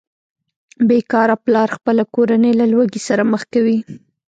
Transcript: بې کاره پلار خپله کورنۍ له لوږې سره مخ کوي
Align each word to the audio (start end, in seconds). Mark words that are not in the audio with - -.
بې 0.87 0.99
کاره 1.11 1.35
پلار 1.45 1.69
خپله 1.77 2.03
کورنۍ 2.15 2.53
له 2.59 2.65
لوږې 2.71 3.01
سره 3.07 3.23
مخ 3.31 3.41
کوي 3.53 3.77